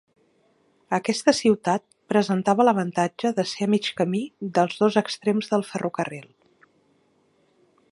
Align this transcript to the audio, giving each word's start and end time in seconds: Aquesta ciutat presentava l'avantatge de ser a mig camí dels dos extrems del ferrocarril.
Aquesta 0.97 1.33
ciutat 1.39 1.83
presentava 2.13 2.65
l'avantatge 2.67 3.33
de 3.41 3.45
ser 3.51 3.67
a 3.69 3.73
mig 3.75 3.91
camí 4.01 4.23
dels 4.57 4.81
dos 4.81 4.99
extrems 5.05 5.53
del 5.55 5.67
ferrocarril. 5.71 6.27